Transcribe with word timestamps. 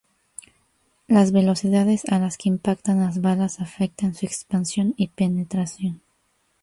Las 1.07 1.31
velocidades 1.31 2.05
a 2.11 2.17
las 2.17 2.39
que 2.39 2.49
impactan 2.49 3.01
las 3.01 3.21
balas 3.21 3.59
afectan 3.59 4.15
su 4.15 4.25
expansión 4.25 4.95
y 4.97 5.09
penetración. 5.09 6.01